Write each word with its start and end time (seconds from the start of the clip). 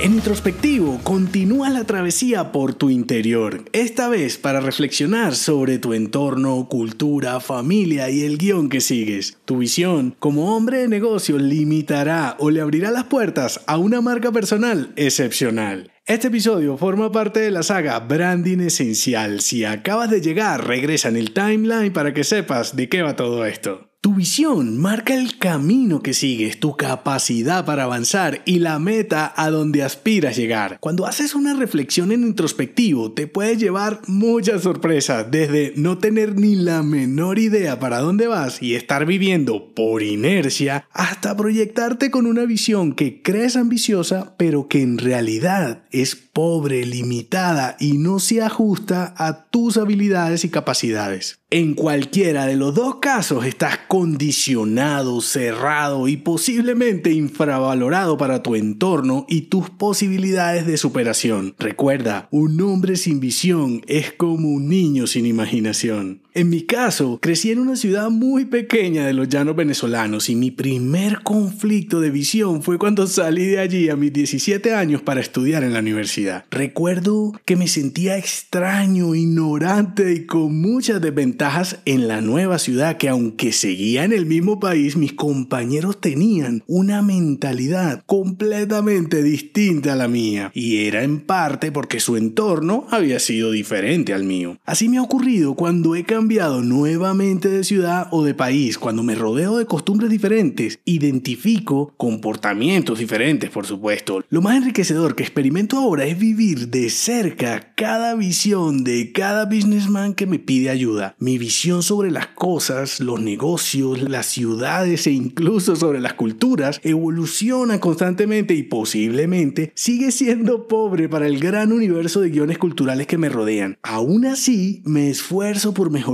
En 0.00 0.14
introspectivo, 0.14 1.00
continúa 1.02 1.70
la 1.70 1.82
travesía 1.82 2.52
por 2.52 2.72
tu 2.72 2.88
interior, 2.88 3.64
esta 3.72 4.08
vez 4.08 4.38
para 4.38 4.60
reflexionar 4.60 5.34
sobre 5.34 5.80
tu 5.80 5.92
entorno, 5.92 6.68
cultura, 6.68 7.40
familia 7.40 8.08
y 8.08 8.22
el 8.22 8.38
guion 8.38 8.68
que 8.68 8.80
sigues. 8.80 9.38
Tu 9.44 9.58
visión 9.58 10.14
como 10.20 10.54
hombre 10.54 10.78
de 10.78 10.88
negocio 10.88 11.36
limitará 11.36 12.36
o 12.38 12.50
le 12.50 12.60
abrirá 12.60 12.92
las 12.92 13.04
puertas 13.04 13.60
a 13.66 13.76
una 13.76 14.00
marca 14.00 14.30
personal 14.30 14.92
excepcional. 14.94 15.90
Este 16.06 16.28
episodio 16.28 16.76
forma 16.76 17.10
parte 17.10 17.40
de 17.40 17.50
la 17.50 17.64
saga 17.64 17.98
Branding 17.98 18.60
Esencial. 18.60 19.40
Si 19.40 19.64
acabas 19.64 20.10
de 20.10 20.20
llegar, 20.20 20.64
regresa 20.64 21.08
en 21.08 21.16
el 21.16 21.32
timeline 21.32 21.92
para 21.92 22.14
que 22.14 22.22
sepas 22.22 22.76
de 22.76 22.88
qué 22.88 23.02
va 23.02 23.16
todo 23.16 23.44
esto. 23.44 23.87
Tu 24.00 24.14
visión 24.14 24.78
marca 24.78 25.12
el 25.12 25.38
camino 25.38 26.02
que 26.02 26.14
sigues, 26.14 26.60
tu 26.60 26.76
capacidad 26.76 27.64
para 27.64 27.82
avanzar 27.82 28.42
y 28.46 28.60
la 28.60 28.78
meta 28.78 29.34
a 29.36 29.50
donde 29.50 29.82
aspiras 29.82 30.36
llegar. 30.36 30.78
Cuando 30.78 31.04
haces 31.04 31.34
una 31.34 31.54
reflexión 31.54 32.12
en 32.12 32.22
introspectivo, 32.22 33.10
te 33.10 33.26
puede 33.26 33.56
llevar 33.56 34.00
muchas 34.06 34.62
sorpresas, 34.62 35.28
desde 35.32 35.72
no 35.74 35.98
tener 35.98 36.36
ni 36.36 36.54
la 36.54 36.84
menor 36.84 37.40
idea 37.40 37.80
para 37.80 37.98
dónde 37.98 38.28
vas 38.28 38.62
y 38.62 38.76
estar 38.76 39.04
viviendo 39.04 39.74
por 39.74 40.04
inercia, 40.04 40.86
hasta 40.92 41.36
proyectarte 41.36 42.12
con 42.12 42.26
una 42.26 42.44
visión 42.44 42.92
que 42.92 43.20
crees 43.20 43.56
ambiciosa, 43.56 44.36
pero 44.38 44.68
que 44.68 44.80
en 44.80 44.98
realidad 44.98 45.82
es 45.90 46.14
pobre, 46.14 46.86
limitada 46.86 47.76
y 47.80 47.98
no 47.98 48.20
se 48.20 48.42
ajusta 48.42 49.12
a 49.16 49.46
tus 49.46 49.76
habilidades 49.76 50.44
y 50.44 50.50
capacidades. 50.50 51.40
En 51.50 51.74
cualquiera 51.74 52.44
de 52.44 52.56
los 52.56 52.74
dos 52.74 52.96
casos 53.00 53.44
estás 53.44 53.78
condicionado, 53.98 55.20
cerrado 55.20 56.06
y 56.06 56.16
posiblemente 56.16 57.10
infravalorado 57.10 58.16
para 58.16 58.44
tu 58.44 58.54
entorno 58.54 59.26
y 59.28 59.42
tus 59.42 59.70
posibilidades 59.70 60.68
de 60.68 60.76
superación. 60.76 61.56
Recuerda, 61.58 62.28
un 62.30 62.60
hombre 62.60 62.94
sin 62.94 63.18
visión 63.18 63.82
es 63.88 64.12
como 64.12 64.50
un 64.50 64.68
niño 64.68 65.08
sin 65.08 65.26
imaginación. 65.26 66.22
En 66.38 66.50
mi 66.50 66.62
caso, 66.62 67.18
crecí 67.20 67.50
en 67.50 67.58
una 67.58 67.74
ciudad 67.74 68.10
muy 68.10 68.44
pequeña 68.44 69.04
de 69.04 69.12
los 69.12 69.28
llanos 69.28 69.56
venezolanos 69.56 70.30
y 70.30 70.36
mi 70.36 70.52
primer 70.52 71.24
conflicto 71.24 72.00
de 72.00 72.12
visión 72.12 72.62
fue 72.62 72.78
cuando 72.78 73.08
salí 73.08 73.46
de 73.46 73.58
allí 73.58 73.88
a 73.88 73.96
mis 73.96 74.12
17 74.12 74.72
años 74.72 75.02
para 75.02 75.20
estudiar 75.20 75.64
en 75.64 75.72
la 75.72 75.80
universidad. 75.80 76.44
Recuerdo 76.52 77.32
que 77.44 77.56
me 77.56 77.66
sentía 77.66 78.18
extraño, 78.18 79.16
ignorante 79.16 80.12
y 80.12 80.26
con 80.26 80.60
muchas 80.60 81.00
desventajas 81.00 81.80
en 81.86 82.06
la 82.06 82.20
nueva 82.20 82.60
ciudad 82.60 82.98
que 82.98 83.08
aunque 83.08 83.50
seguía 83.50 84.04
en 84.04 84.12
el 84.12 84.24
mismo 84.24 84.60
país, 84.60 84.96
mis 84.96 85.14
compañeros 85.14 86.00
tenían 86.00 86.62
una 86.68 87.02
mentalidad 87.02 88.04
completamente 88.06 89.24
distinta 89.24 89.94
a 89.94 89.96
la 89.96 90.06
mía. 90.06 90.52
Y 90.54 90.84
era 90.84 91.02
en 91.02 91.18
parte 91.18 91.72
porque 91.72 91.98
su 91.98 92.16
entorno 92.16 92.86
había 92.92 93.18
sido 93.18 93.50
diferente 93.50 94.14
al 94.14 94.22
mío. 94.22 94.58
Así 94.64 94.88
me 94.88 94.98
ha 94.98 95.02
ocurrido 95.02 95.56
cuando 95.56 95.96
he 95.96 96.04
cambiado 96.04 96.27
nuevamente 96.28 97.48
de 97.48 97.64
ciudad 97.64 98.08
o 98.10 98.22
de 98.22 98.34
país, 98.34 98.76
cuando 98.76 99.02
me 99.02 99.14
rodeo 99.14 99.56
de 99.56 99.64
costumbres 99.64 100.10
diferentes, 100.10 100.78
identifico 100.84 101.94
comportamientos 101.96 102.98
diferentes, 102.98 103.48
por 103.48 103.64
supuesto. 103.64 104.22
Lo 104.28 104.42
más 104.42 104.56
enriquecedor 104.56 105.14
que 105.14 105.22
experimento 105.22 105.78
ahora 105.78 106.04
es 106.04 106.18
vivir 106.18 106.68
de 106.68 106.90
cerca 106.90 107.72
cada 107.74 108.14
visión 108.14 108.84
de 108.84 109.10
cada 109.12 109.46
businessman 109.46 110.12
que 110.12 110.26
me 110.26 110.38
pide 110.38 110.68
ayuda 110.68 111.16
mi 111.18 111.38
visión 111.38 111.82
sobre 111.82 112.10
las 112.10 112.26
cosas, 112.28 113.00
los 113.00 113.20
negocios, 113.20 114.02
las 114.02 114.26
ciudades 114.26 115.06
e 115.06 115.12
incluso 115.12 115.76
sobre 115.76 116.00
las 116.00 116.14
culturas 116.14 116.80
evoluciona 116.82 117.80
constantemente 117.80 118.54
y 118.54 118.64
posiblemente 118.64 119.72
sigue 119.74 120.12
siendo 120.12 120.68
pobre 120.68 121.08
para 121.08 121.26
el 121.26 121.38
gran 121.38 121.72
universo 121.72 122.20
de 122.20 122.30
guiones 122.30 122.58
culturales 122.58 123.06
que 123.06 123.18
me 123.18 123.30
rodean. 123.30 123.78
Aún 123.82 124.26
así, 124.26 124.82
me 124.84 125.08
esfuerzo 125.08 125.72
por 125.72 125.90
mejorar 125.90 126.07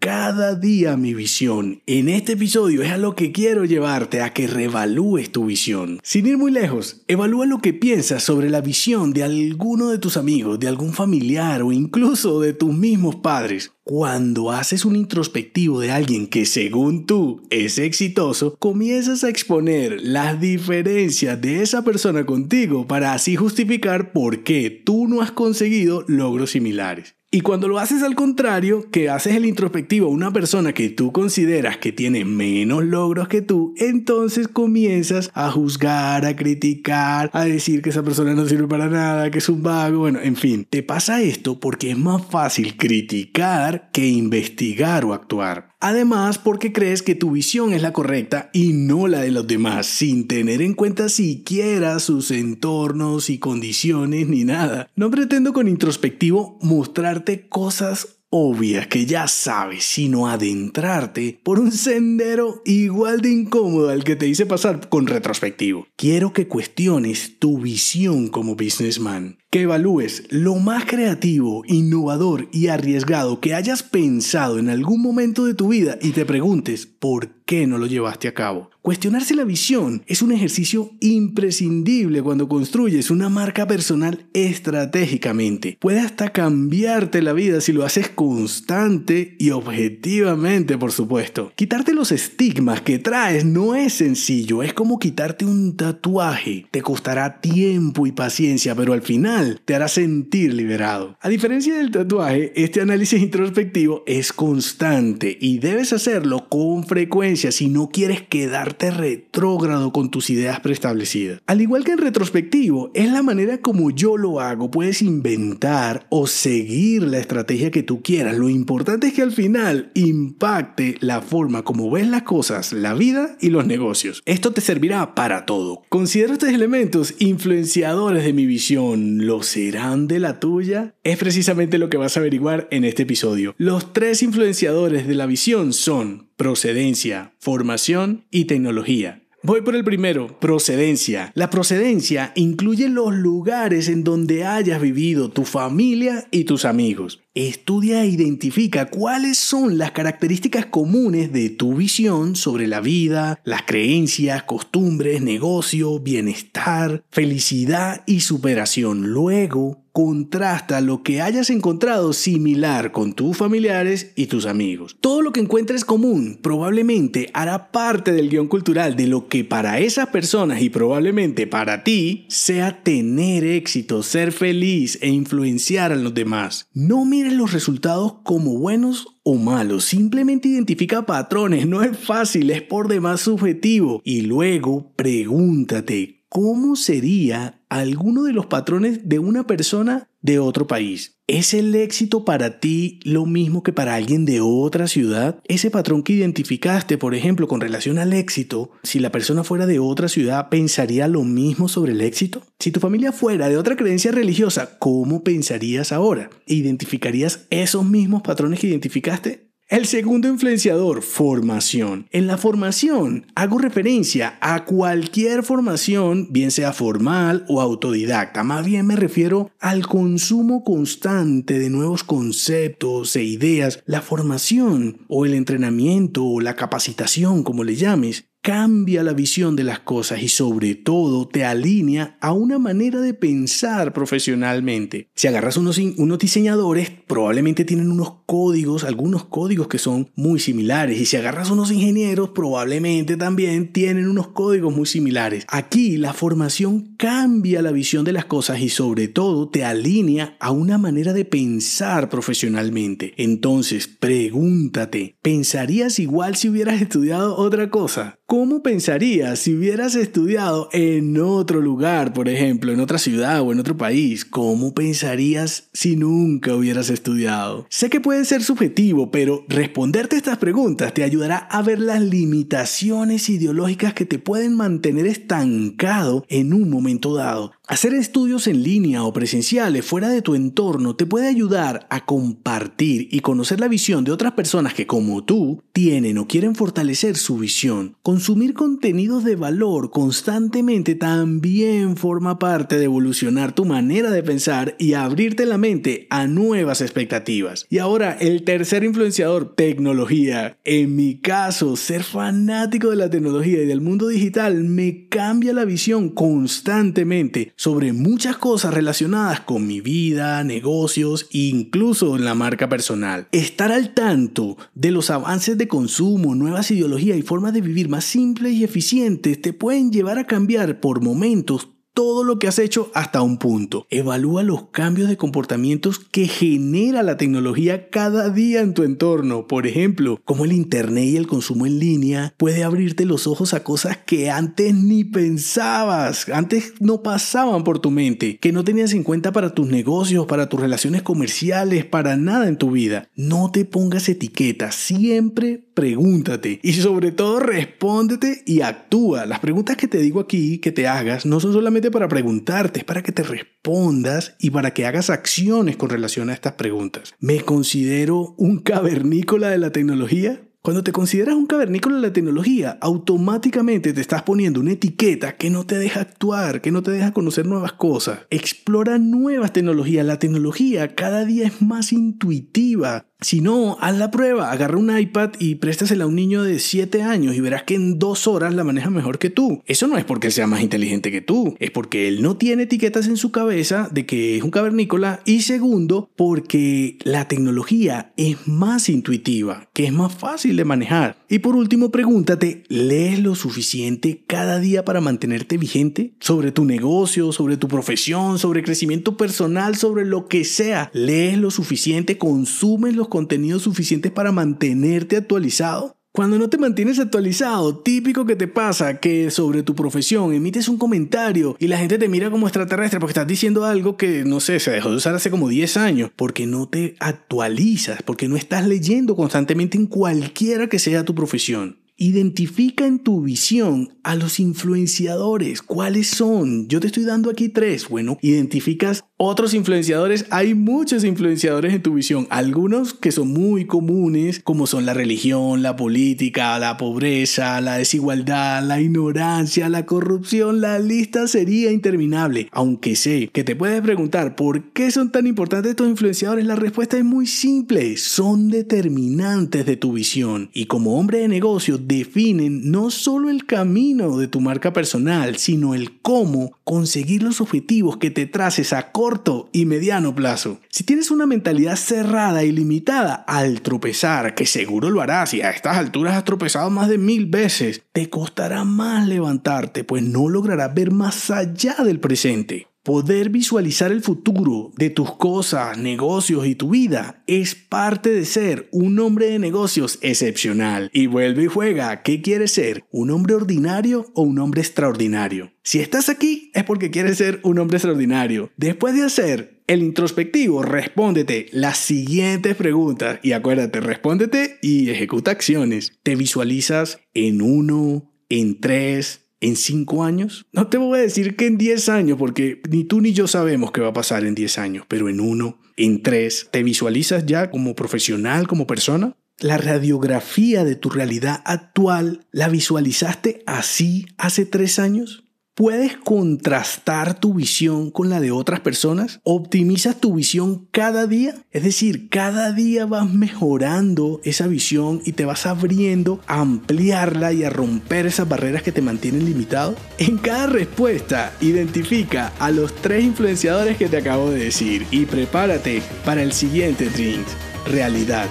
cada 0.00 0.56
día 0.56 0.96
mi 0.96 1.14
visión. 1.14 1.80
En 1.86 2.08
este 2.08 2.32
episodio 2.32 2.82
es 2.82 2.90
a 2.90 2.96
lo 2.96 3.14
que 3.14 3.30
quiero 3.30 3.64
llevarte 3.64 4.20
a 4.20 4.32
que 4.32 4.48
revalúes 4.48 5.30
tu 5.30 5.46
visión. 5.46 6.00
Sin 6.02 6.26
ir 6.26 6.36
muy 6.36 6.50
lejos, 6.50 7.02
evalúa 7.06 7.46
lo 7.46 7.58
que 7.58 7.72
piensas 7.72 8.24
sobre 8.24 8.50
la 8.50 8.60
visión 8.60 9.12
de 9.12 9.22
alguno 9.22 9.88
de 9.88 9.98
tus 9.98 10.16
amigos, 10.16 10.58
de 10.58 10.66
algún 10.66 10.92
familiar 10.92 11.62
o 11.62 11.70
incluso 11.70 12.40
de 12.40 12.54
tus 12.54 12.74
mismos 12.74 13.16
padres. 13.16 13.72
Cuando 13.84 14.50
haces 14.50 14.84
un 14.84 14.96
introspectivo 14.96 15.78
de 15.78 15.92
alguien 15.92 16.26
que 16.26 16.44
según 16.44 17.06
tú 17.06 17.42
es 17.50 17.78
exitoso, 17.78 18.56
comienzas 18.58 19.22
a 19.22 19.28
exponer 19.28 20.00
las 20.02 20.40
diferencias 20.40 21.40
de 21.40 21.62
esa 21.62 21.84
persona 21.84 22.26
contigo 22.26 22.88
para 22.88 23.12
así 23.12 23.36
justificar 23.36 24.12
por 24.12 24.42
qué 24.42 24.70
tú 24.70 25.06
no 25.06 25.22
has 25.22 25.30
conseguido 25.30 26.04
logros 26.08 26.50
similares. 26.50 27.15
Y 27.36 27.42
cuando 27.42 27.68
lo 27.68 27.78
haces 27.78 28.02
al 28.02 28.14
contrario, 28.14 28.90
que 28.90 29.10
haces 29.10 29.36
el 29.36 29.44
introspectivo 29.44 30.06
a 30.06 30.10
una 30.10 30.32
persona 30.32 30.72
que 30.72 30.88
tú 30.88 31.12
consideras 31.12 31.76
que 31.76 31.92
tiene 31.92 32.24
menos 32.24 32.82
logros 32.82 33.28
que 33.28 33.42
tú, 33.42 33.74
entonces 33.76 34.48
comienzas 34.48 35.30
a 35.34 35.50
juzgar, 35.50 36.24
a 36.24 36.34
criticar, 36.34 37.28
a 37.34 37.44
decir 37.44 37.82
que 37.82 37.90
esa 37.90 38.02
persona 38.02 38.32
no 38.32 38.46
sirve 38.46 38.66
para 38.66 38.88
nada, 38.88 39.30
que 39.30 39.36
es 39.36 39.50
un 39.50 39.62
vago, 39.62 39.98
bueno, 39.98 40.18
en 40.22 40.36
fin. 40.36 40.66
Te 40.70 40.82
pasa 40.82 41.20
esto 41.20 41.60
porque 41.60 41.90
es 41.90 41.98
más 41.98 42.24
fácil 42.24 42.78
criticar 42.78 43.90
que 43.92 44.06
investigar 44.06 45.04
o 45.04 45.12
actuar. 45.12 45.75
Además, 45.80 46.38
porque 46.38 46.72
crees 46.72 47.02
que 47.02 47.14
tu 47.14 47.32
visión 47.32 47.72
es 47.72 47.82
la 47.82 47.92
correcta 47.92 48.50
y 48.52 48.72
no 48.72 49.08
la 49.08 49.20
de 49.20 49.30
los 49.30 49.46
demás, 49.46 49.86
sin 49.86 50.26
tener 50.26 50.62
en 50.62 50.74
cuenta 50.74 51.08
siquiera 51.08 51.98
sus 51.98 52.30
entornos 52.30 53.28
y 53.28 53.38
condiciones 53.38 54.26
ni 54.28 54.44
nada. 54.44 54.90
No 54.96 55.10
pretendo 55.10 55.52
con 55.52 55.68
introspectivo 55.68 56.58
mostrarte 56.62 57.48
cosas 57.48 58.16
obvias 58.30 58.86
que 58.86 59.06
ya 59.06 59.28
sabes, 59.28 59.84
sino 59.84 60.28
adentrarte 60.28 61.38
por 61.42 61.60
un 61.60 61.72
sendero 61.72 62.62
igual 62.64 63.20
de 63.20 63.30
incómodo 63.30 63.90
al 63.90 64.04
que 64.04 64.16
te 64.16 64.26
hice 64.26 64.46
pasar 64.46 64.88
con 64.88 65.06
retrospectivo. 65.06 65.86
Quiero 65.96 66.32
que 66.32 66.48
cuestiones 66.48 67.38
tu 67.38 67.58
visión 67.58 68.28
como 68.28 68.56
businessman 68.56 69.38
que 69.50 69.62
evalúes 69.62 70.24
lo 70.30 70.56
más 70.56 70.84
creativo, 70.84 71.62
innovador 71.66 72.48
y 72.52 72.66
arriesgado 72.66 73.40
que 73.40 73.54
hayas 73.54 73.82
pensado 73.82 74.58
en 74.58 74.68
algún 74.68 75.00
momento 75.00 75.44
de 75.44 75.54
tu 75.54 75.68
vida 75.68 75.98
y 76.02 76.10
te 76.10 76.26
preguntes 76.26 76.86
por 76.86 77.36
qué 77.46 77.66
no 77.66 77.78
lo 77.78 77.86
llevaste 77.86 78.26
a 78.26 78.34
cabo. 78.34 78.70
Cuestionarse 78.82 79.34
la 79.34 79.44
visión 79.44 80.04
es 80.06 80.22
un 80.22 80.30
ejercicio 80.30 80.92
imprescindible 81.00 82.22
cuando 82.22 82.48
construyes 82.48 83.10
una 83.10 83.28
marca 83.28 83.66
personal 83.66 84.26
estratégicamente. 84.32 85.76
Puede 85.80 86.00
hasta 86.00 86.30
cambiarte 86.30 87.20
la 87.20 87.32
vida 87.32 87.60
si 87.60 87.72
lo 87.72 87.84
haces 87.84 88.08
constante 88.08 89.34
y 89.40 89.50
objetivamente, 89.50 90.78
por 90.78 90.92
supuesto. 90.92 91.52
Quitarte 91.56 91.94
los 91.94 92.12
estigmas 92.12 92.80
que 92.80 93.00
traes 93.00 93.44
no 93.44 93.74
es 93.74 93.94
sencillo, 93.94 94.62
es 94.62 94.72
como 94.72 95.00
quitarte 95.00 95.44
un 95.44 95.76
tatuaje. 95.76 96.66
Te 96.70 96.82
costará 96.82 97.40
tiempo 97.40 98.06
y 98.06 98.12
paciencia, 98.12 98.76
pero 98.76 98.92
al 98.92 99.02
final 99.02 99.35
te 99.64 99.74
hará 99.74 99.88
sentir 99.88 100.54
liberado. 100.54 101.16
A 101.20 101.28
diferencia 101.28 101.76
del 101.76 101.90
tatuaje, 101.90 102.52
este 102.56 102.80
análisis 102.80 103.20
introspectivo 103.20 104.02
es 104.06 104.32
constante 104.32 105.36
y 105.40 105.58
debes 105.58 105.92
hacerlo 105.92 106.48
con 106.48 106.84
frecuencia 106.84 107.52
si 107.52 107.68
no 107.68 107.90
quieres 107.90 108.22
quedarte 108.22 108.90
retrógrado 108.90 109.92
con 109.92 110.10
tus 110.10 110.30
ideas 110.30 110.60
preestablecidas. 110.60 111.40
Al 111.46 111.60
igual 111.60 111.84
que 111.84 111.92
en 111.92 111.98
retrospectivo, 111.98 112.90
es 112.94 113.10
la 113.10 113.22
manera 113.22 113.58
como 113.58 113.90
yo 113.90 114.16
lo 114.16 114.40
hago. 114.40 114.70
Puedes 114.70 115.02
inventar 115.02 116.06
o 116.08 116.26
seguir 116.26 117.02
la 117.02 117.18
estrategia 117.18 117.70
que 117.70 117.82
tú 117.82 118.02
quieras. 118.02 118.36
Lo 118.36 118.48
importante 118.48 119.08
es 119.08 119.12
que 119.12 119.22
al 119.22 119.32
final 119.32 119.90
impacte 119.94 120.96
la 121.00 121.20
forma 121.20 121.62
como 121.62 121.90
ves 121.90 122.08
las 122.08 122.22
cosas, 122.22 122.72
la 122.72 122.94
vida 122.94 123.36
y 123.40 123.50
los 123.50 123.66
negocios. 123.66 124.22
Esto 124.24 124.52
te 124.52 124.60
servirá 124.60 125.14
para 125.14 125.44
todo. 125.44 125.82
Considero 125.88 126.32
estos 126.32 126.48
elementos 126.48 127.14
influenciadores 127.18 128.24
de 128.24 128.32
mi 128.32 128.46
visión 128.46 129.25
serán 129.42 130.08
de 130.08 130.20
la 130.20 130.40
tuya? 130.40 130.94
Es 131.04 131.18
precisamente 131.18 131.78
lo 131.78 131.88
que 131.88 131.96
vas 131.96 132.16
a 132.16 132.20
averiguar 132.20 132.68
en 132.70 132.84
este 132.84 133.02
episodio. 133.02 133.54
Los 133.58 133.92
tres 133.92 134.22
influenciadores 134.22 135.06
de 135.06 135.14
la 135.14 135.26
visión 135.26 135.72
son 135.72 136.30
procedencia, 136.36 137.34
formación 137.38 138.26
y 138.30 138.44
tecnología. 138.44 139.22
Voy 139.42 139.60
por 139.60 139.76
el 139.76 139.84
primero, 139.84 140.40
procedencia. 140.40 141.30
La 141.34 141.50
procedencia 141.50 142.32
incluye 142.34 142.88
los 142.88 143.14
lugares 143.14 143.88
en 143.88 144.02
donde 144.02 144.44
hayas 144.44 144.80
vivido, 144.80 145.30
tu 145.30 145.44
familia 145.44 146.26
y 146.32 146.44
tus 146.44 146.64
amigos. 146.64 147.22
Estudia 147.36 148.02
e 148.02 148.06
identifica 148.06 148.86
cuáles 148.86 149.38
son 149.38 149.76
las 149.76 149.90
características 149.90 150.64
comunes 150.64 151.34
de 151.34 151.50
tu 151.50 151.74
visión 151.74 152.34
sobre 152.34 152.66
la 152.66 152.80
vida, 152.80 153.40
las 153.44 153.64
creencias, 153.64 154.44
costumbres, 154.44 155.20
negocio, 155.20 156.00
bienestar, 156.00 157.04
felicidad 157.10 158.04
y 158.06 158.20
superación. 158.20 159.08
Luego, 159.08 159.82
contrasta 159.96 160.82
lo 160.82 161.02
que 161.02 161.22
hayas 161.22 161.48
encontrado 161.48 162.12
similar 162.12 162.92
con 162.92 163.14
tus 163.14 163.34
familiares 163.34 164.12
y 164.14 164.26
tus 164.26 164.44
amigos. 164.44 164.98
Todo 165.00 165.22
lo 165.22 165.32
que 165.32 165.40
encuentres 165.40 165.86
común 165.86 166.38
probablemente 166.42 167.30
hará 167.32 167.72
parte 167.72 168.12
del 168.12 168.28
guion 168.28 168.46
cultural 168.48 168.94
de 168.94 169.06
lo 169.06 169.26
que 169.28 169.42
para 169.42 169.78
esas 169.78 170.08
personas 170.08 170.60
y 170.60 170.68
probablemente 170.68 171.46
para 171.46 171.82
ti 171.82 172.26
sea 172.28 172.82
tener 172.82 173.42
éxito, 173.42 174.02
ser 174.02 174.32
feliz 174.32 174.98
e 175.00 175.08
influenciar 175.08 175.92
a 175.92 175.96
los 175.96 176.12
demás. 176.12 176.68
No 176.74 177.06
mires 177.06 177.25
los 177.34 177.52
resultados 177.52 178.16
como 178.22 178.58
buenos 178.58 179.06
o 179.22 179.34
malos, 179.34 179.84
simplemente 179.84 180.48
identifica 180.48 181.06
patrones, 181.06 181.66
no 181.66 181.82
es 181.82 181.96
fácil, 181.98 182.50
es 182.50 182.62
por 182.62 182.88
demás 182.88 183.20
subjetivo. 183.22 184.00
Y 184.04 184.22
luego 184.22 184.92
pregúntate, 184.96 186.15
¿cómo 186.28 186.76
sería 186.76 187.60
alguno 187.68 188.24
de 188.24 188.32
los 188.32 188.46
patrones 188.46 189.08
de 189.08 189.18
una 189.18 189.46
persona 189.46 190.08
de 190.20 190.38
otro 190.38 190.66
país? 190.66 191.18
¿Es 191.28 191.54
el 191.54 191.74
éxito 191.74 192.24
para 192.24 192.60
ti 192.60 193.00
lo 193.04 193.26
mismo 193.26 193.62
que 193.62 193.72
para 193.72 193.94
alguien 193.94 194.24
de 194.24 194.40
otra 194.40 194.86
ciudad? 194.86 195.40
Ese 195.48 195.70
patrón 195.70 196.02
que 196.02 196.12
identificaste, 196.12 196.98
por 196.98 197.14
ejemplo, 197.14 197.48
con 197.48 197.60
relación 197.60 197.98
al 197.98 198.12
éxito, 198.12 198.70
si 198.82 199.00
la 199.00 199.10
persona 199.10 199.42
fuera 199.42 199.66
de 199.66 199.78
otra 199.78 200.08
ciudad, 200.08 200.48
¿pensaría 200.48 201.08
lo 201.08 201.24
mismo 201.24 201.68
sobre 201.68 201.92
el 201.92 202.00
éxito? 202.00 202.42
Si 202.60 202.70
tu 202.70 202.80
familia 202.80 203.12
fuera 203.12 203.48
de 203.48 203.56
otra 203.56 203.76
creencia 203.76 204.12
religiosa, 204.12 204.78
¿cómo 204.78 205.24
pensarías 205.24 205.90
ahora? 205.90 206.30
¿Identificarías 206.46 207.46
esos 207.50 207.84
mismos 207.84 208.22
patrones 208.22 208.60
que 208.60 208.68
identificaste? 208.68 209.45
El 209.68 209.86
segundo 209.86 210.28
influenciador, 210.28 211.02
formación. 211.02 212.06
En 212.12 212.28
la 212.28 212.38
formación 212.38 213.26
hago 213.34 213.58
referencia 213.58 214.38
a 214.40 214.64
cualquier 214.64 215.42
formación, 215.42 216.28
bien 216.30 216.52
sea 216.52 216.72
formal 216.72 217.44
o 217.48 217.60
autodidacta. 217.60 218.44
Más 218.44 218.64
bien 218.64 218.86
me 218.86 218.94
refiero 218.94 219.50
al 219.58 219.88
consumo 219.88 220.62
constante 220.62 221.58
de 221.58 221.68
nuevos 221.68 222.04
conceptos 222.04 223.16
e 223.16 223.24
ideas. 223.24 223.82
La 223.86 224.02
formación 224.02 224.98
o 225.08 225.26
el 225.26 225.34
entrenamiento 225.34 226.24
o 226.24 226.40
la 226.40 226.54
capacitación, 226.54 227.42
como 227.42 227.64
le 227.64 227.74
llames, 227.74 228.26
cambia 228.46 229.02
la 229.02 229.12
visión 229.12 229.56
de 229.56 229.64
las 229.64 229.80
cosas 229.80 230.22
y 230.22 230.28
sobre 230.28 230.76
todo 230.76 231.26
te 231.26 231.44
alinea 231.44 232.16
a 232.20 232.32
una 232.32 232.60
manera 232.60 233.00
de 233.00 233.12
pensar 233.12 233.92
profesionalmente. 233.92 235.08
Si 235.16 235.26
agarras 235.26 235.56
unos, 235.56 235.78
unos 235.78 236.18
diseñadores, 236.20 236.92
probablemente 237.08 237.64
tienen 237.64 237.90
unos 237.90 238.18
códigos, 238.24 238.84
algunos 238.84 239.24
códigos 239.24 239.66
que 239.66 239.78
son 239.78 240.12
muy 240.14 240.38
similares. 240.38 241.00
Y 241.00 241.06
si 241.06 241.16
agarras 241.16 241.50
unos 241.50 241.72
ingenieros, 241.72 242.28
probablemente 242.28 243.16
también 243.16 243.72
tienen 243.72 244.06
unos 244.06 244.28
códigos 244.28 244.72
muy 244.72 244.86
similares. 244.86 245.44
Aquí 245.48 245.96
la 245.96 246.12
formación 246.12 246.94
cambia 246.96 247.62
la 247.62 247.72
visión 247.72 248.04
de 248.04 248.12
las 248.12 248.26
cosas 248.26 248.60
y 248.60 248.68
sobre 248.68 249.08
todo 249.08 249.48
te 249.48 249.64
alinea 249.64 250.36
a 250.38 250.52
una 250.52 250.78
manera 250.78 251.12
de 251.12 251.24
pensar 251.24 252.08
profesionalmente. 252.08 253.12
Entonces, 253.16 253.88
pregúntate, 253.88 255.16
¿pensarías 255.20 255.98
igual 255.98 256.36
si 256.36 256.48
hubieras 256.48 256.80
estudiado 256.80 257.36
otra 257.36 257.70
cosa? 257.70 258.15
¿Cómo 258.28 258.60
pensarías 258.60 259.38
si 259.38 259.54
hubieras 259.54 259.94
estudiado 259.94 260.68
en 260.72 261.16
otro 261.16 261.60
lugar, 261.60 262.12
por 262.12 262.28
ejemplo, 262.28 262.72
en 262.72 262.80
otra 262.80 262.98
ciudad 262.98 263.40
o 263.40 263.52
en 263.52 263.60
otro 263.60 263.76
país? 263.76 264.24
¿Cómo 264.24 264.74
pensarías 264.74 265.68
si 265.72 265.94
nunca 265.94 266.52
hubieras 266.56 266.90
estudiado? 266.90 267.68
Sé 267.70 267.88
que 267.88 268.00
puede 268.00 268.24
ser 268.24 268.42
subjetivo, 268.42 269.12
pero 269.12 269.44
responderte 269.46 270.16
estas 270.16 270.38
preguntas 270.38 270.92
te 270.92 271.04
ayudará 271.04 271.36
a 271.36 271.62
ver 271.62 271.78
las 271.78 272.02
limitaciones 272.02 273.28
ideológicas 273.28 273.94
que 273.94 274.06
te 274.06 274.18
pueden 274.18 274.56
mantener 274.56 275.06
estancado 275.06 276.24
en 276.28 276.52
un 276.52 276.68
momento 276.68 277.14
dado. 277.14 277.52
Hacer 277.68 277.94
estudios 277.94 278.46
en 278.46 278.62
línea 278.62 279.02
o 279.02 279.12
presenciales 279.12 279.84
fuera 279.84 280.08
de 280.08 280.22
tu 280.22 280.36
entorno 280.36 280.94
te 280.94 281.04
puede 281.04 281.26
ayudar 281.26 281.88
a 281.90 282.04
compartir 282.04 283.08
y 283.10 283.20
conocer 283.20 283.58
la 283.58 283.66
visión 283.66 284.04
de 284.04 284.12
otras 284.12 284.34
personas 284.34 284.72
que 284.72 284.86
como 284.86 285.24
tú 285.24 285.64
tienen 285.72 286.16
o 286.18 286.28
quieren 286.28 286.54
fortalecer 286.54 287.16
su 287.16 287.38
visión. 287.38 287.96
Consumir 288.04 288.54
contenidos 288.54 289.24
de 289.24 289.34
valor 289.34 289.90
constantemente 289.90 290.94
también 290.94 291.96
forma 291.96 292.38
parte 292.38 292.78
de 292.78 292.84
evolucionar 292.84 293.52
tu 293.52 293.64
manera 293.64 294.12
de 294.12 294.22
pensar 294.22 294.76
y 294.78 294.92
abrirte 294.92 295.44
la 295.44 295.58
mente 295.58 296.06
a 296.08 296.28
nuevas 296.28 296.80
expectativas. 296.80 297.66
Y 297.68 297.78
ahora, 297.78 298.12
el 298.12 298.44
tercer 298.44 298.84
influenciador, 298.84 299.56
tecnología. 299.56 300.56
En 300.62 300.94
mi 300.94 301.18
caso, 301.18 301.74
ser 301.74 302.04
fanático 302.04 302.90
de 302.90 302.96
la 302.96 303.10
tecnología 303.10 303.60
y 303.60 303.66
del 303.66 303.80
mundo 303.80 304.06
digital 304.06 304.62
me 304.62 305.08
cambia 305.08 305.52
la 305.52 305.64
visión 305.64 306.10
constantemente 306.10 307.55
sobre 307.56 307.92
muchas 307.92 308.36
cosas 308.36 308.72
relacionadas 308.72 309.40
con 309.40 309.66
mi 309.66 309.80
vida, 309.80 310.44
negocios 310.44 311.26
e 311.32 311.38
incluso 311.38 312.18
la 312.18 312.34
marca 312.34 312.68
personal. 312.68 313.26
Estar 313.32 313.72
al 313.72 313.94
tanto 313.94 314.56
de 314.74 314.90
los 314.90 315.10
avances 315.10 315.56
de 315.58 315.68
consumo, 315.68 316.34
nuevas 316.34 316.70
ideologías 316.70 317.18
y 317.18 317.22
formas 317.22 317.52
de 317.52 317.62
vivir 317.62 317.88
más 317.88 318.04
simples 318.04 318.52
y 318.52 318.64
eficientes 318.64 319.40
te 319.40 319.52
pueden 319.52 319.90
llevar 319.90 320.18
a 320.18 320.26
cambiar 320.26 320.80
por 320.80 321.02
momentos 321.02 321.68
todo 321.96 322.24
lo 322.24 322.38
que 322.38 322.46
has 322.46 322.58
hecho 322.58 322.90
hasta 322.92 323.22
un 323.22 323.38
punto. 323.38 323.86
Evalúa 323.88 324.42
los 324.42 324.64
cambios 324.64 325.08
de 325.08 325.16
comportamientos 325.16 325.98
que 325.98 326.28
genera 326.28 327.02
la 327.02 327.16
tecnología 327.16 327.88
cada 327.88 328.28
día 328.28 328.60
en 328.60 328.74
tu 328.74 328.82
entorno. 328.82 329.46
Por 329.46 329.66
ejemplo, 329.66 330.20
cómo 330.26 330.44
el 330.44 330.52
Internet 330.52 331.04
y 331.04 331.16
el 331.16 331.26
consumo 331.26 331.64
en 331.64 331.78
línea 331.78 332.34
puede 332.36 332.64
abrirte 332.64 333.06
los 333.06 333.26
ojos 333.26 333.54
a 333.54 333.64
cosas 333.64 333.96
que 333.96 334.28
antes 334.28 334.74
ni 334.74 335.04
pensabas, 335.04 336.28
antes 336.28 336.74
no 336.80 337.02
pasaban 337.02 337.64
por 337.64 337.78
tu 337.78 337.90
mente, 337.90 338.36
que 338.40 338.52
no 338.52 338.62
tenías 338.62 338.92
en 338.92 339.02
cuenta 339.02 339.32
para 339.32 339.54
tus 339.54 339.66
negocios, 339.66 340.26
para 340.26 340.50
tus 340.50 340.60
relaciones 340.60 341.00
comerciales, 341.00 341.86
para 341.86 342.18
nada 342.18 342.46
en 342.46 342.58
tu 342.58 342.72
vida. 342.72 343.08
No 343.16 343.50
te 343.50 343.64
pongas 343.64 344.10
etiquetas, 344.10 344.74
siempre 344.74 345.65
pregúntate 345.76 346.58
y 346.62 346.72
sobre 346.72 347.12
todo 347.12 347.38
respóndete 347.38 348.42
y 348.46 348.62
actúa. 348.62 349.26
Las 349.26 349.40
preguntas 349.40 349.76
que 349.76 349.86
te 349.86 349.98
digo 349.98 350.20
aquí 350.20 350.58
que 350.58 350.72
te 350.72 350.88
hagas 350.88 351.26
no 351.26 351.38
son 351.38 351.52
solamente 351.52 351.90
para 351.90 352.08
preguntarte, 352.08 352.80
es 352.80 352.84
para 352.84 353.02
que 353.02 353.12
te 353.12 353.22
respondas 353.22 354.36
y 354.40 354.50
para 354.50 354.72
que 354.72 354.86
hagas 354.86 355.10
acciones 355.10 355.76
con 355.76 355.90
relación 355.90 356.30
a 356.30 356.32
estas 356.32 356.54
preguntas. 356.54 357.14
¿Me 357.20 357.42
considero 357.42 358.34
un 358.38 358.60
cavernícola 358.60 359.50
de 359.50 359.58
la 359.58 359.70
tecnología? 359.70 360.40
Cuando 360.66 360.82
te 360.82 360.90
consideras 360.90 361.36
un 361.36 361.46
cavernícola 361.46 361.94
de 361.94 362.02
la 362.08 362.12
tecnología, 362.12 362.76
automáticamente 362.80 363.92
te 363.92 364.00
estás 364.00 364.24
poniendo 364.24 364.58
una 364.58 364.72
etiqueta 364.72 365.36
que 365.36 365.48
no 365.48 365.64
te 365.64 365.78
deja 365.78 366.00
actuar, 366.00 366.60
que 366.60 366.72
no 366.72 366.82
te 366.82 366.90
deja 366.90 367.12
conocer 367.12 367.46
nuevas 367.46 367.74
cosas. 367.74 368.26
Explora 368.30 368.98
nuevas 368.98 369.52
tecnologías. 369.52 370.04
La 370.04 370.18
tecnología 370.18 370.96
cada 370.96 371.24
día 371.24 371.46
es 371.46 371.62
más 371.62 371.92
intuitiva. 371.92 373.06
Si 373.22 373.40
no, 373.40 373.78
haz 373.80 373.96
la 373.96 374.10
prueba, 374.10 374.52
agarra 374.52 374.76
un 374.76 374.96
iPad 374.96 375.30
y 375.38 375.54
préstasela 375.54 376.04
a 376.04 376.06
un 376.06 376.14
niño 376.14 376.42
de 376.42 376.58
7 376.58 377.02
años 377.02 377.34
y 377.34 377.40
verás 377.40 377.62
que 377.62 377.74
en 377.74 377.98
dos 377.98 378.26
horas 378.26 378.54
la 378.54 378.62
maneja 378.62 378.90
mejor 378.90 379.18
que 379.18 379.30
tú. 379.30 379.62
Eso 379.66 379.86
no 379.86 379.96
es 379.96 380.04
porque 380.04 380.30
sea 380.30 380.46
más 380.46 380.60
inteligente 380.60 381.10
que 381.10 381.22
tú, 381.22 381.56
es 381.58 381.70
porque 381.70 382.08
él 382.08 382.20
no 382.20 382.36
tiene 382.36 382.64
etiquetas 382.64 383.06
en 383.06 383.16
su 383.16 383.32
cabeza 383.32 383.88
de 383.90 384.04
que 384.04 384.36
es 384.36 384.42
un 384.42 384.50
cavernícola 384.50 385.20
y 385.24 385.42
segundo, 385.42 386.10
porque 386.14 386.98
la 387.04 387.26
tecnología 387.26 388.12
es 388.18 388.46
más 388.46 388.90
intuitiva, 388.90 389.68
que 389.72 389.86
es 389.86 389.92
más 389.92 390.14
fácil 390.14 390.56
de 390.56 390.64
manejar. 390.66 391.16
Y 391.28 391.40
por 391.40 391.56
último, 391.56 391.90
pregúntate, 391.90 392.62
¿lees 392.68 393.20
lo 393.20 393.34
suficiente 393.34 394.22
cada 394.28 394.60
día 394.60 394.84
para 394.84 395.00
mantenerte 395.00 395.58
vigente? 395.58 396.14
Sobre 396.20 396.52
tu 396.52 396.64
negocio, 396.64 397.32
sobre 397.32 397.56
tu 397.56 397.66
profesión, 397.66 398.38
sobre 398.38 398.62
crecimiento 398.62 399.16
personal, 399.16 399.74
sobre 399.74 400.04
lo 400.04 400.28
que 400.28 400.44
sea. 400.44 400.90
¿Lees 400.92 401.38
lo 401.38 401.50
suficiente? 401.50 402.16
¿Consumes 402.16 402.94
los 402.94 403.08
contenidos 403.08 403.62
suficientes 403.62 404.12
para 404.12 404.30
mantenerte 404.30 405.16
actualizado? 405.16 405.95
Cuando 406.16 406.38
no 406.38 406.48
te 406.48 406.56
mantienes 406.56 406.98
actualizado, 406.98 407.76
típico 407.76 408.24
que 408.24 408.36
te 408.36 408.48
pasa 408.48 409.00
que 409.00 409.30
sobre 409.30 409.62
tu 409.62 409.74
profesión 409.74 410.32
emites 410.32 410.66
un 410.66 410.78
comentario 410.78 411.56
y 411.58 411.66
la 411.66 411.76
gente 411.76 411.98
te 411.98 412.08
mira 412.08 412.30
como 412.30 412.46
extraterrestre 412.46 412.98
porque 412.98 413.10
estás 413.10 413.26
diciendo 413.26 413.66
algo 413.66 413.98
que, 413.98 414.24
no 414.24 414.40
sé, 414.40 414.58
se 414.58 414.70
dejó 414.70 414.88
de 414.88 414.96
usar 414.96 415.14
hace 415.14 415.30
como 415.30 415.50
10 415.50 415.76
años, 415.76 416.10
porque 416.16 416.46
no 416.46 416.70
te 416.70 416.96
actualizas, 417.00 418.02
porque 418.02 418.28
no 418.28 418.36
estás 418.36 418.66
leyendo 418.66 419.14
constantemente 419.14 419.76
en 419.76 419.88
cualquiera 419.88 420.70
que 420.70 420.78
sea 420.78 421.04
tu 421.04 421.14
profesión. 421.14 421.80
Identifica 421.98 422.86
en 422.86 422.98
tu 422.98 423.20
visión 423.20 423.98
a 424.02 424.16
los 424.16 424.40
influenciadores. 424.40 425.60
¿Cuáles 425.60 426.08
son? 426.08 426.66
Yo 426.68 426.80
te 426.80 426.86
estoy 426.86 427.04
dando 427.04 427.30
aquí 427.30 427.50
tres. 427.50 427.90
Bueno, 427.90 428.18
identificas 428.22 429.04
Otros 429.18 429.54
influenciadores, 429.54 430.26
hay 430.28 430.54
muchos 430.54 431.02
influenciadores 431.02 431.72
en 431.72 431.80
tu 431.80 431.94
visión, 431.94 432.26
algunos 432.28 432.92
que 432.92 433.12
son 433.12 433.28
muy 433.28 433.64
comunes, 433.64 434.40
como 434.44 434.66
son 434.66 434.84
la 434.84 434.92
religión, 434.92 435.62
la 435.62 435.74
política, 435.74 436.58
la 436.58 436.76
pobreza, 436.76 437.58
la 437.62 437.78
desigualdad, 437.78 438.62
la 438.62 438.78
ignorancia, 438.78 439.70
la 439.70 439.86
corrupción, 439.86 440.60
la 440.60 440.78
lista 440.80 441.28
sería 441.28 441.72
interminable. 441.72 442.48
Aunque 442.52 442.94
sé 442.94 443.30
que 443.32 443.42
te 443.42 443.56
puedes 443.56 443.80
preguntar 443.80 444.36
por 444.36 444.64
qué 444.74 444.90
son 444.90 445.10
tan 445.10 445.26
importantes 445.26 445.70
estos 445.70 445.88
influenciadores, 445.88 446.44
la 446.44 446.56
respuesta 446.56 446.98
es 446.98 447.04
muy 447.04 447.26
simple, 447.26 447.96
son 447.96 448.50
determinantes 448.50 449.64
de 449.64 449.78
tu 449.78 449.94
visión. 449.94 450.50
Y 450.52 450.66
como 450.66 450.98
hombre 450.98 451.20
de 451.20 451.28
negocio 451.28 451.78
definen 451.78 452.70
no 452.70 452.90
solo 452.90 453.30
el 453.30 453.46
camino 453.46 454.18
de 454.18 454.28
tu 454.28 454.42
marca 454.42 454.74
personal, 454.74 455.38
sino 455.38 455.74
el 455.74 456.02
cómo 456.02 456.52
conseguir 456.64 457.22
los 457.22 457.40
objetivos 457.40 457.96
que 457.96 458.10
te 458.10 458.26
traces 458.26 458.74
a 458.74 458.92
corto 458.92 459.05
y 459.52 459.66
mediano 459.66 460.14
plazo. 460.14 460.60
Si 460.68 460.84
tienes 460.84 461.10
una 461.10 461.26
mentalidad 461.26 461.76
cerrada 461.76 462.42
y 462.42 462.52
limitada 462.52 463.14
al 463.14 463.62
tropezar, 463.62 464.34
que 464.34 464.46
seguro 464.46 464.90
lo 464.90 465.00
harás 465.00 465.32
y 465.34 465.42
a 465.42 465.50
estas 465.50 465.76
alturas 465.76 466.16
has 466.16 466.24
tropezado 466.24 466.70
más 466.70 466.88
de 466.88 466.98
mil 466.98 467.26
veces, 467.26 467.82
te 467.92 468.10
costará 468.10 468.64
más 468.64 469.06
levantarte, 469.06 469.84
pues 469.84 470.02
no 470.02 470.28
lograrás 470.28 470.74
ver 470.74 470.90
más 470.90 471.30
allá 471.30 471.76
del 471.84 472.00
presente. 472.00 472.66
Poder 472.86 473.30
visualizar 473.30 473.90
el 473.90 474.00
futuro 474.00 474.70
de 474.76 474.90
tus 474.90 475.10
cosas, 475.16 475.76
negocios 475.76 476.46
y 476.46 476.54
tu 476.54 476.70
vida 476.70 477.24
es 477.26 477.56
parte 477.56 478.10
de 478.10 478.24
ser 478.24 478.68
un 478.70 479.00
hombre 479.00 479.26
de 479.26 479.40
negocios 479.40 479.98
excepcional. 480.02 480.88
Y 480.92 481.08
vuelve 481.08 481.42
y 481.42 481.46
juega, 481.48 482.04
¿qué 482.04 482.22
quieres 482.22 482.52
ser? 482.52 482.84
¿Un 482.92 483.10
hombre 483.10 483.34
ordinario 483.34 484.06
o 484.14 484.22
un 484.22 484.38
hombre 484.38 484.60
extraordinario? 484.60 485.50
Si 485.64 485.80
estás 485.80 486.08
aquí 486.08 486.52
es 486.54 486.62
porque 486.62 486.92
quieres 486.92 487.18
ser 487.18 487.40
un 487.42 487.58
hombre 487.58 487.78
extraordinario. 487.78 488.52
Después 488.56 488.94
de 488.94 489.02
hacer 489.02 489.64
el 489.66 489.82
introspectivo, 489.82 490.62
respóndete 490.62 491.46
las 491.50 491.78
siguientes 491.78 492.54
preguntas 492.54 493.18
y 493.20 493.32
acuérdate, 493.32 493.80
respóndete 493.80 494.58
y 494.62 494.90
ejecuta 494.90 495.32
acciones. 495.32 495.98
¿Te 496.04 496.14
visualizas 496.14 497.00
en 497.14 497.42
uno, 497.42 498.12
en 498.28 498.60
tres, 498.60 499.25
en 499.40 499.56
5 499.56 500.04
años? 500.04 500.46
No 500.52 500.68
te 500.68 500.78
voy 500.78 500.98
a 500.98 501.02
decir 501.02 501.36
que 501.36 501.46
en 501.46 501.58
10 501.58 501.88
años, 501.88 502.18
porque 502.18 502.62
ni 502.70 502.84
tú 502.84 503.00
ni 503.00 503.12
yo 503.12 503.26
sabemos 503.26 503.72
qué 503.72 503.80
va 503.80 503.88
a 503.88 503.94
pasar 503.94 504.24
en 504.24 504.34
10 504.34 504.58
años, 504.58 504.84
pero 504.88 505.08
en 505.08 505.20
uno, 505.20 505.58
en 505.76 506.02
tres, 506.02 506.48
¿te 506.50 506.62
visualizas 506.62 507.26
ya 507.26 507.50
como 507.50 507.74
profesional, 507.74 508.48
como 508.48 508.66
persona? 508.66 509.16
La 509.38 509.58
radiografía 509.58 510.64
de 510.64 510.76
tu 510.76 510.88
realidad 510.88 511.42
actual, 511.44 512.26
¿la 512.32 512.48
visualizaste 512.48 513.42
así 513.46 514.06
hace 514.16 514.46
3 514.46 514.78
años? 514.78 515.25
¿Puedes 515.56 515.96
contrastar 515.96 517.18
tu 517.18 517.32
visión 517.32 517.90
con 517.90 518.10
la 518.10 518.20
de 518.20 518.30
otras 518.30 518.60
personas? 518.60 519.20
¿Optimizas 519.22 519.98
tu 519.98 520.12
visión 520.12 520.68
cada 520.70 521.06
día? 521.06 521.34
Es 521.50 521.62
decir, 521.62 522.10
cada 522.10 522.52
día 522.52 522.84
vas 522.84 523.10
mejorando 523.10 524.20
esa 524.22 524.48
visión 524.48 525.00
y 525.06 525.12
te 525.12 525.24
vas 525.24 525.46
abriendo 525.46 526.20
a 526.26 526.42
ampliarla 526.42 527.32
y 527.32 527.42
a 527.42 527.48
romper 527.48 528.04
esas 528.04 528.28
barreras 528.28 528.62
que 528.62 528.70
te 528.70 528.82
mantienen 528.82 529.24
limitado. 529.24 529.74
En 529.96 530.18
cada 530.18 530.46
respuesta, 530.46 531.32
identifica 531.40 532.34
a 532.38 532.50
los 532.50 532.74
tres 532.74 533.02
influenciadores 533.02 533.78
que 533.78 533.88
te 533.88 533.96
acabo 533.96 534.30
de 534.30 534.44
decir 534.44 534.86
y 534.90 535.06
prepárate 535.06 535.80
para 536.04 536.22
el 536.22 536.34
siguiente 536.34 536.90
drink, 536.90 537.26
realidad. 537.66 538.28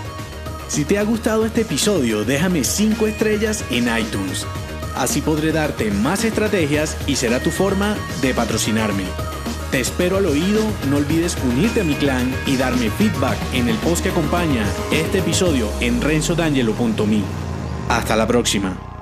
Si 0.67 0.85
te 0.85 0.99
ha 0.99 1.03
gustado 1.03 1.43
este 1.47 1.61
episodio, 1.61 2.23
déjame 2.23 2.63
5 2.63 3.07
estrellas 3.07 3.65
en 3.71 3.85
iTunes 3.97 4.45
Así 4.95 5.21
podré 5.21 5.51
darte 5.51 5.91
más 5.91 6.23
estrategias 6.23 6.97
y 7.05 7.15
será 7.15 7.39
tu 7.39 7.51
forma 7.51 7.95
de 8.21 8.33
patrocinarme. 8.33 9.03
Te 9.71 9.81
espero 9.81 10.17
al 10.17 10.25
oído, 10.25 10.61
no 10.89 10.97
olvides 10.97 11.37
unirte 11.43 11.81
a 11.81 11.83
mi 11.83 11.95
clan 11.95 12.33
y 12.45 12.55
darme 12.55 12.89
feedback 12.89 13.37
en 13.53 13.67
el 13.67 13.75
post 13.77 14.03
que 14.03 14.09
acompaña 14.09 14.65
este 14.91 15.19
episodio 15.19 15.69
en 15.81 16.01
renzodangelo.me. 16.01 17.23
Hasta 17.89 18.15
la 18.15 18.25
próxima. 18.25 18.94